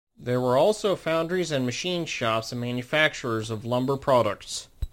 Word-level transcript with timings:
There 0.17 0.41
were 0.41 0.57
also 0.57 0.95
foundries 0.95 1.51
and 1.51 1.63
machine 1.63 2.07
shops 2.07 2.51
and 2.51 2.59
manufacturers 2.59 3.51
of 3.51 3.65
lumber 3.65 3.97
products. 3.97 4.67